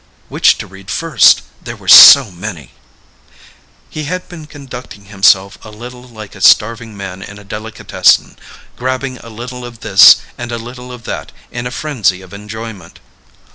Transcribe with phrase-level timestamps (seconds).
[0.29, 1.43] Which to read first...
[1.63, 2.71] there were so many.
[3.87, 8.39] He had been conducting himself a little like a starving man in a delicatessen
[8.75, 12.99] grabbing a little of this and a little of that in a frenzy of enjoyment.